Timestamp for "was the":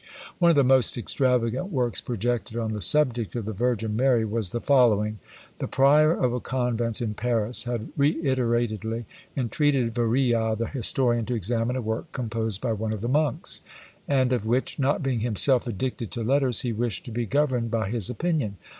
4.25-4.59